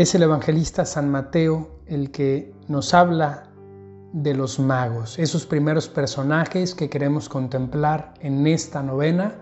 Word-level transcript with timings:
Es 0.00 0.14
el 0.14 0.22
evangelista 0.22 0.86
San 0.86 1.10
Mateo 1.10 1.82
el 1.86 2.10
que 2.10 2.54
nos 2.68 2.94
habla 2.94 3.50
de 4.14 4.32
los 4.32 4.58
magos, 4.58 5.18
esos 5.18 5.44
primeros 5.44 5.90
personajes 5.90 6.74
que 6.74 6.88
queremos 6.88 7.28
contemplar 7.28 8.14
en 8.20 8.46
esta 8.46 8.82
novena, 8.82 9.34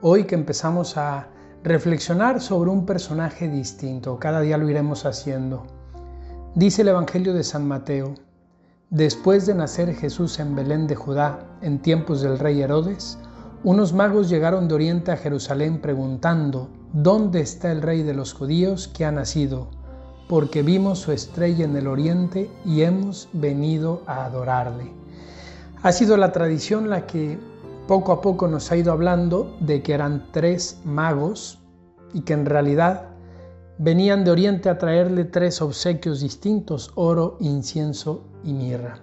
hoy 0.00 0.24
que 0.24 0.34
empezamos 0.34 0.96
a 0.96 1.28
reflexionar 1.62 2.40
sobre 2.40 2.70
un 2.70 2.84
personaje 2.84 3.46
distinto, 3.46 4.18
cada 4.18 4.40
día 4.40 4.58
lo 4.58 4.68
iremos 4.68 5.06
haciendo. 5.06 5.68
Dice 6.56 6.82
el 6.82 6.88
Evangelio 6.88 7.32
de 7.32 7.44
San 7.44 7.68
Mateo, 7.68 8.14
después 8.90 9.46
de 9.46 9.54
nacer 9.54 9.94
Jesús 9.94 10.40
en 10.40 10.56
Belén 10.56 10.88
de 10.88 10.96
Judá, 10.96 11.46
en 11.60 11.78
tiempos 11.78 12.22
del 12.22 12.40
rey 12.40 12.60
Herodes, 12.60 13.20
unos 13.62 13.92
magos 13.92 14.28
llegaron 14.28 14.66
de 14.66 14.74
Oriente 14.74 15.12
a 15.12 15.16
Jerusalén 15.16 15.80
preguntando, 15.80 16.70
¿dónde 16.92 17.40
está 17.40 17.70
el 17.70 17.82
rey 17.82 18.02
de 18.02 18.14
los 18.14 18.34
judíos 18.34 18.88
que 18.88 19.04
ha 19.04 19.12
nacido? 19.12 19.80
Porque 20.32 20.62
vimos 20.62 20.98
su 20.98 21.12
estrella 21.12 21.66
en 21.66 21.76
el 21.76 21.86
Oriente 21.86 22.50
y 22.64 22.80
hemos 22.80 23.28
venido 23.34 24.00
a 24.06 24.24
adorarle. 24.24 24.90
Ha 25.82 25.92
sido 25.92 26.16
la 26.16 26.32
tradición 26.32 26.88
la 26.88 27.06
que 27.06 27.38
poco 27.86 28.12
a 28.12 28.22
poco 28.22 28.48
nos 28.48 28.72
ha 28.72 28.78
ido 28.78 28.92
hablando 28.92 29.54
de 29.60 29.82
que 29.82 29.92
eran 29.92 30.26
tres 30.32 30.80
magos 30.86 31.58
y 32.14 32.22
que 32.22 32.32
en 32.32 32.46
realidad 32.46 33.10
venían 33.76 34.24
de 34.24 34.30
Oriente 34.30 34.70
a 34.70 34.78
traerle 34.78 35.26
tres 35.26 35.60
obsequios 35.60 36.22
distintos, 36.22 36.92
oro, 36.94 37.36
incienso 37.38 38.24
y 38.42 38.54
mirra. 38.54 39.00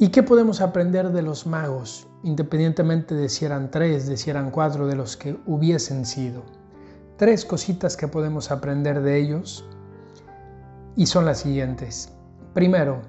¿Y 0.00 0.08
qué 0.08 0.24
podemos 0.24 0.60
aprender 0.60 1.12
de 1.12 1.22
los 1.22 1.46
magos, 1.46 2.08
independientemente 2.24 3.14
de 3.14 3.28
si 3.28 3.44
eran 3.44 3.70
tres, 3.70 4.08
de 4.08 4.16
si 4.16 4.30
eran 4.30 4.50
cuatro, 4.50 4.88
de 4.88 4.96
los 4.96 5.16
que 5.16 5.38
hubiesen 5.46 6.04
sido? 6.04 6.42
Tres 7.16 7.44
cositas 7.44 7.96
que 7.96 8.08
podemos 8.08 8.50
aprender 8.50 9.02
de 9.02 9.20
ellos 9.20 9.64
y 10.96 11.06
son 11.06 11.26
las 11.26 11.40
siguientes. 11.40 12.12
Primero, 12.54 13.02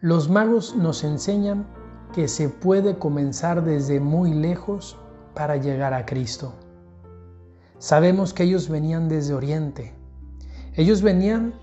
los 0.00 0.28
magos 0.28 0.74
nos 0.76 1.04
enseñan 1.04 1.64
que 2.12 2.28
se 2.28 2.48
puede 2.48 2.98
comenzar 2.98 3.64
desde 3.64 4.00
muy 4.00 4.34
lejos 4.34 4.96
para 5.34 5.56
llegar 5.56 5.94
a 5.94 6.04
Cristo. 6.04 6.52
Sabemos 7.78 8.34
que 8.34 8.42
ellos 8.42 8.68
venían 8.68 9.08
desde 9.08 9.34
Oriente. 9.34 9.94
Ellos 10.74 11.02
venían 11.02 11.54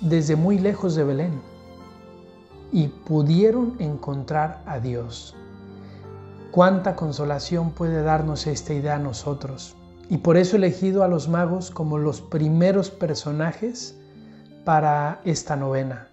desde 0.00 0.36
muy 0.36 0.58
lejos 0.58 0.94
de 0.94 1.04
Belén 1.04 1.40
y 2.72 2.88
pudieron 2.88 3.76
encontrar 3.78 4.62
a 4.66 4.80
Dios. 4.80 5.34
Cuánta 6.50 6.94
consolación 6.94 7.70
puede 7.70 8.02
darnos 8.02 8.46
esta 8.46 8.74
idea 8.74 8.96
a 8.96 8.98
nosotros. 8.98 9.76
Y 10.10 10.18
por 10.18 10.36
eso 10.36 10.56
he 10.56 10.58
elegido 10.58 11.02
a 11.02 11.08
los 11.08 11.28
magos 11.28 11.70
como 11.70 11.98
los 11.98 12.20
primeros 12.20 12.90
personajes 12.90 13.98
para 14.64 15.20
esta 15.24 15.56
novena. 15.56 16.08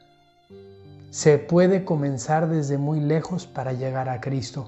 Se 1.10 1.38
puede 1.38 1.84
comenzar 1.84 2.50
desde 2.50 2.78
muy 2.78 3.00
lejos 3.00 3.48
para 3.48 3.74
llegar 3.74 4.10
a 4.10 4.22
Cristo. 4.22 4.68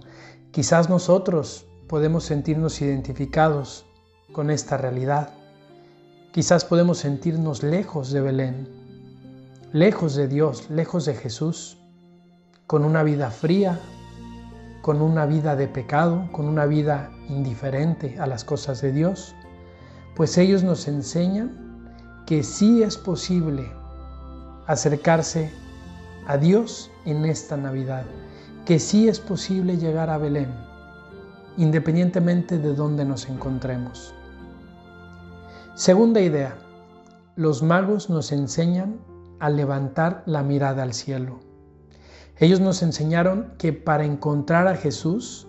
Quizás 0.51 0.89
nosotros 0.89 1.65
podemos 1.87 2.25
sentirnos 2.25 2.81
identificados 2.81 3.85
con 4.31 4.49
esta 4.49 4.77
realidad. 4.77 5.29
Quizás 6.31 6.65
podemos 6.65 6.97
sentirnos 6.97 7.63
lejos 7.63 8.11
de 8.11 8.21
Belén, 8.21 8.67
lejos 9.71 10.15
de 10.15 10.27
Dios, 10.27 10.69
lejos 10.69 11.05
de 11.05 11.13
Jesús 11.13 11.77
con 12.67 12.85
una 12.85 13.03
vida 13.03 13.29
fría, 13.29 13.79
con 14.81 15.01
una 15.01 15.25
vida 15.25 15.55
de 15.55 15.67
pecado, 15.67 16.27
con 16.31 16.47
una 16.47 16.65
vida 16.65 17.11
indiferente 17.29 18.19
a 18.19 18.27
las 18.27 18.43
cosas 18.43 18.81
de 18.81 18.91
Dios, 18.91 19.35
pues 20.15 20.37
ellos 20.37 20.63
nos 20.63 20.87
enseñan 20.87 21.62
que 22.25 22.43
sí 22.43 22.83
es 22.83 22.97
posible 22.97 23.71
acercarse 24.67 25.51
a 26.25 26.37
Dios 26.37 26.89
en 27.05 27.25
esta 27.25 27.57
Navidad, 27.57 28.05
que 28.65 28.79
sí 28.79 29.09
es 29.09 29.19
posible 29.19 29.77
llegar 29.77 30.09
a 30.09 30.17
Belén, 30.17 30.53
independientemente 31.57 32.57
de 32.57 32.73
dónde 32.73 33.03
nos 33.03 33.27
encontremos. 33.27 34.13
Segunda 35.75 36.21
idea, 36.21 36.55
los 37.35 37.61
magos 37.61 38.09
nos 38.09 38.31
enseñan 38.31 38.99
a 39.39 39.49
levantar 39.49 40.23
la 40.25 40.43
mirada 40.43 40.83
al 40.83 40.93
cielo. 40.93 41.39
Ellos 42.37 42.59
nos 42.59 42.81
enseñaron 42.81 43.53
que 43.57 43.73
para 43.73 44.05
encontrar 44.05 44.67
a 44.67 44.75
Jesús 44.75 45.47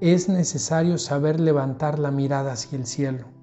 es 0.00 0.28
necesario 0.28 0.98
saber 0.98 1.40
levantar 1.40 1.98
la 1.98 2.10
mirada 2.10 2.52
hacia 2.52 2.78
el 2.78 2.86
cielo. 2.86 3.39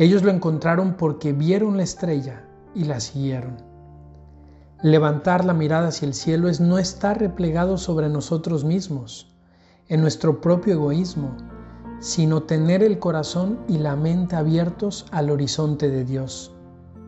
Ellos 0.00 0.24
lo 0.24 0.32
encontraron 0.32 0.94
porque 0.94 1.32
vieron 1.32 1.76
la 1.76 1.84
estrella 1.84 2.42
y 2.74 2.84
la 2.84 2.98
siguieron. 2.98 3.58
Levantar 4.82 5.44
la 5.44 5.54
mirada 5.54 5.88
hacia 5.88 6.06
el 6.06 6.14
cielo 6.14 6.48
es 6.48 6.58
no 6.60 6.78
estar 6.78 7.20
replegado 7.20 7.78
sobre 7.78 8.08
nosotros 8.08 8.64
mismos, 8.64 9.32
en 9.88 10.00
nuestro 10.00 10.40
propio 10.40 10.72
egoísmo, 10.72 11.36
sino 12.00 12.42
tener 12.42 12.82
el 12.82 12.98
corazón 12.98 13.60
y 13.68 13.78
la 13.78 13.94
mente 13.94 14.34
abiertos 14.34 15.06
al 15.12 15.30
horizonte 15.30 15.88
de 15.88 16.04
Dios, 16.04 16.50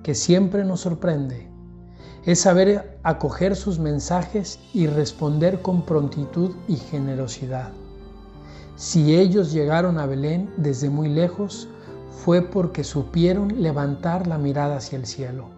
que 0.04 0.14
siempre 0.14 0.64
nos 0.64 0.82
sorprende 0.82 1.50
es 2.24 2.40
saber 2.40 2.98
acoger 3.02 3.56
sus 3.56 3.78
mensajes 3.78 4.60
y 4.72 4.86
responder 4.86 5.60
con 5.60 5.82
prontitud 5.82 6.52
y 6.68 6.76
generosidad. 6.76 7.70
Si 8.76 9.16
ellos 9.16 9.52
llegaron 9.52 9.98
a 9.98 10.06
Belén 10.06 10.48
desde 10.56 10.88
muy 10.88 11.08
lejos, 11.08 11.68
fue 12.12 12.42
porque 12.42 12.84
supieron 12.84 13.62
levantar 13.62 14.26
la 14.26 14.38
mirada 14.38 14.76
hacia 14.76 14.98
el 14.98 15.06
cielo. 15.06 15.48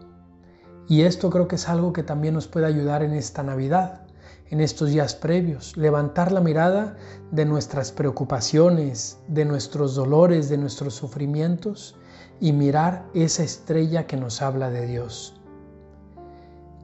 Y 0.88 1.02
esto 1.02 1.28
creo 1.30 1.48
que 1.48 1.56
es 1.56 1.68
algo 1.68 1.92
que 1.92 2.02
también 2.02 2.34
nos 2.34 2.46
puede 2.46 2.66
ayudar 2.66 3.02
en 3.02 3.12
esta 3.12 3.42
Navidad, 3.42 4.02
en 4.50 4.60
estos 4.60 4.90
días 4.90 5.14
previos, 5.14 5.76
levantar 5.76 6.30
la 6.30 6.40
mirada 6.40 6.96
de 7.32 7.44
nuestras 7.44 7.90
preocupaciones, 7.90 9.18
de 9.28 9.44
nuestros 9.44 9.94
dolores, 9.94 10.48
de 10.48 10.58
nuestros 10.58 10.94
sufrimientos 10.94 11.96
y 12.40 12.52
mirar 12.52 13.04
esa 13.14 13.42
estrella 13.42 14.06
que 14.06 14.16
nos 14.16 14.40
habla 14.40 14.70
de 14.70 14.86
Dios. 14.86 15.40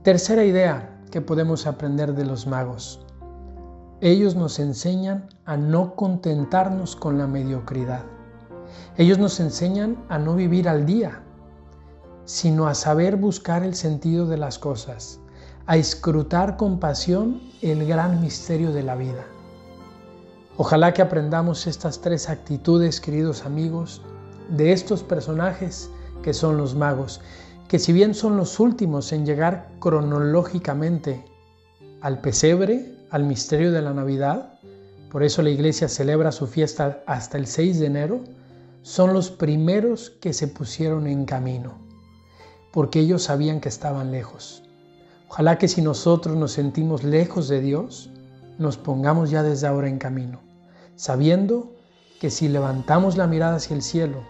Tercera 0.03 0.45
idea 0.45 0.99
que 1.11 1.21
podemos 1.21 1.67
aprender 1.67 2.15
de 2.15 2.25
los 2.25 2.47
magos. 2.47 3.07
Ellos 4.01 4.35
nos 4.35 4.59
enseñan 4.59 5.29
a 5.45 5.57
no 5.57 5.95
contentarnos 5.95 6.97
con 6.97 7.19
la 7.19 7.27
mediocridad. 7.27 8.05
Ellos 8.97 9.19
nos 9.19 9.41
enseñan 9.41 9.97
a 10.09 10.19
no 10.19 10.35
vivir 10.35 10.69
al 10.69 10.87
día, 10.87 11.23
sino 12.25 12.67
a 12.67 12.75
saber 12.75 13.17
buscar 13.17 13.63
el 13.63 13.75
sentido 13.75 14.27
de 14.27 14.37
las 14.37 14.59
cosas, 14.59 15.21
a 15.67 15.77
escrutar 15.77 16.57
con 16.57 16.79
pasión 16.79 17.41
el 17.63 17.87
gran 17.87 18.21
misterio 18.21 18.73
de 18.73 18.83
la 18.83 18.97
vida. 18.97 19.25
Ojalá 20.57 20.93
que 20.93 21.03
aprendamos 21.03 21.67
estas 21.67 22.01
tres 22.01 22.29
actitudes, 22.29 23.01
queridos 23.01 23.45
amigos, 23.45 24.03
de 24.49 24.73
estos 24.73 25.03
personajes 25.03 25.91
que 26.23 26.35
son 26.35 26.57
los 26.57 26.75
magos 26.75 27.21
que 27.71 27.79
si 27.79 27.93
bien 27.93 28.15
son 28.15 28.37
los 28.37 28.59
últimos 28.59 29.13
en 29.13 29.25
llegar 29.25 29.69
cronológicamente 29.79 31.25
al 32.01 32.21
pesebre, 32.21 32.97
al 33.11 33.23
misterio 33.23 33.71
de 33.71 33.81
la 33.81 33.95
Navidad, 33.95 34.55
por 35.09 35.23
eso 35.23 35.41
la 35.41 35.51
iglesia 35.51 35.87
celebra 35.87 36.33
su 36.33 36.49
fiesta 36.49 37.01
hasta 37.07 37.39
el 37.39 37.47
6 37.47 37.79
de 37.79 37.87
enero, 37.87 38.21
son 38.83 39.13
los 39.13 39.31
primeros 39.31 40.11
que 40.21 40.33
se 40.33 40.49
pusieron 40.49 41.07
en 41.07 41.25
camino, 41.25 41.75
porque 42.73 43.01
ellos 43.01 43.25
sabían 43.25 43.61
que 43.61 43.69
estaban 43.69 44.11
lejos. 44.11 44.63
Ojalá 45.29 45.59
que 45.59 45.69
si 45.69 45.83
nosotros 45.83 46.37
nos 46.37 46.53
sentimos 46.53 47.05
lejos 47.05 47.49
de 47.49 47.61
Dios, 47.61 48.11
nos 48.59 48.77
pongamos 48.77 49.31
ya 49.31 49.43
desde 49.43 49.67
ahora 49.67 49.89
en 49.89 49.99
camino, 49.99 50.41
sabiendo 50.97 51.73
que 52.21 52.31
si 52.31 52.49
levantamos 52.49 53.17
la 53.17 53.27
mirada 53.27 53.57
hacia 53.57 53.77
el 53.77 53.83
cielo, 53.83 54.23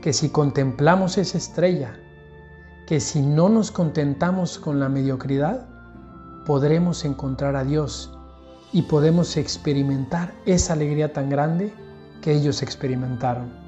que 0.00 0.12
si 0.12 0.28
contemplamos 0.28 1.18
esa 1.18 1.38
estrella, 1.38 1.98
que 2.86 3.00
si 3.00 3.20
no 3.20 3.48
nos 3.48 3.70
contentamos 3.70 4.58
con 4.58 4.78
la 4.78 4.88
mediocridad, 4.88 5.68
podremos 6.46 7.04
encontrar 7.04 7.56
a 7.56 7.64
Dios 7.64 8.12
y 8.72 8.82
podemos 8.82 9.36
experimentar 9.36 10.32
esa 10.46 10.74
alegría 10.74 11.12
tan 11.12 11.28
grande 11.28 11.72
que 12.20 12.32
ellos 12.32 12.62
experimentaron. 12.62 13.65